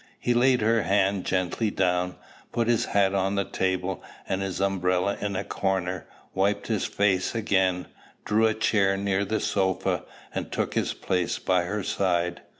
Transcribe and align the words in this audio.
He 0.19 0.33
laid 0.33 0.61
her 0.61 0.81
hand 0.81 1.25
gently 1.25 1.69
down, 1.69 2.15
put 2.51 2.67
his 2.67 2.85
hat 2.85 3.13
on 3.13 3.35
the 3.35 3.45
table 3.45 4.01
and 4.27 4.41
his 4.41 4.59
umbrella 4.59 5.15
in 5.21 5.35
a 5.35 5.43
corner, 5.43 6.07
wiped 6.33 6.65
his 6.65 6.85
face 6.85 7.35
again, 7.35 7.85
drew 8.25 8.47
a 8.47 8.55
chair 8.55 8.97
near 8.97 9.23
the 9.23 9.39
sofa, 9.39 10.05
and 10.33 10.51
took 10.51 10.73
his 10.73 10.95
place 10.95 11.37
by 11.37 11.65
her 11.65 11.83
side. 11.83 12.41